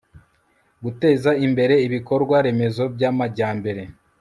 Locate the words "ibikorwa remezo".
1.87-2.83